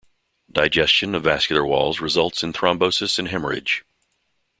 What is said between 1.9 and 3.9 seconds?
results in thrombosis and hemorrhage.